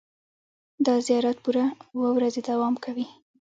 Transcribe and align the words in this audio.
دا 0.85 0.95
زیارت 1.07 1.37
پوره 1.43 1.65
اوه 1.95 2.09
ورځې 2.17 2.41
دوام 2.49 2.75
کوي. 2.83 3.07